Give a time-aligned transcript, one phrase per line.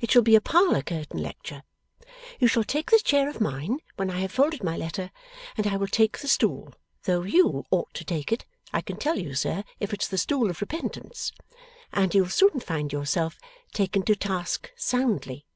[0.00, 1.62] It shall be a parlour curtain lecture.
[2.40, 5.12] You shall take this chair of mine when I have folded my letter,
[5.56, 9.20] and I will take the stool (though you ought to take it, I can tell
[9.20, 11.30] you, sir, if it's the stool of repentance),
[11.92, 13.38] and you'll soon find yourself
[13.72, 15.46] taken to task soundly.